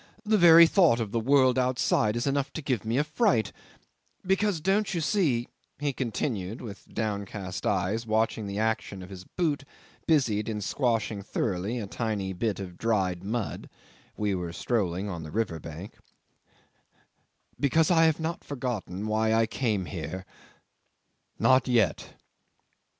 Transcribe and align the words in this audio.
The 0.25 0.35
very 0.35 0.65
thought 0.65 0.99
of 0.99 1.11
the 1.11 1.19
world 1.19 1.59
outside 1.59 2.15
is 2.15 2.25
enough 2.25 2.51
to 2.53 2.61
give 2.63 2.83
me 2.83 2.97
a 2.97 3.03
fright; 3.03 3.51
because, 4.25 4.59
don't 4.59 4.95
you 4.95 4.99
see," 4.99 5.47
he 5.77 5.93
continued, 5.93 6.59
with 6.59 6.91
downcast 6.91 7.67
eyes 7.67 8.07
watching 8.07 8.47
the 8.47 8.57
action 8.57 9.03
of 9.03 9.11
his 9.11 9.25
boot 9.25 9.63
busied 10.07 10.49
in 10.49 10.59
squashing 10.59 11.21
thoroughly 11.21 11.77
a 11.77 11.85
tiny 11.85 12.33
bit 12.33 12.59
of 12.59 12.79
dried 12.79 13.23
mud 13.23 13.69
(we 14.17 14.33
were 14.33 14.51
strolling 14.51 15.07
on 15.07 15.21
the 15.21 15.29
river 15.29 15.59
bank) 15.59 15.93
"because 17.59 17.91
I 17.91 18.05
have 18.05 18.19
not 18.19 18.43
forgotten 18.43 19.05
why 19.05 19.31
I 19.35 19.45
came 19.45 19.85
here. 19.85 20.25
Not 21.37 21.67
yet!" 21.67 22.15